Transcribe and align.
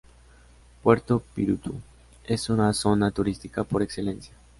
Puerto 0.81 1.23
Píritu 1.35 1.79
es 2.23 2.49
una 2.49 2.73
zona 2.73 3.11
turística 3.11 3.63
por 3.63 3.83
excelencia. 3.83 4.33